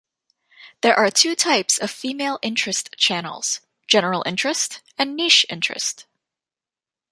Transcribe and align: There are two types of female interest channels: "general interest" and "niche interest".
There 0.81 0.97
are 0.97 1.11
two 1.11 1.35
types 1.35 1.77
of 1.77 1.91
female 1.91 2.39
interest 2.41 2.95
channels: 2.97 3.61
"general 3.87 4.23
interest" 4.25 4.81
and 4.97 5.15
"niche 5.15 5.45
interest". 5.47 6.07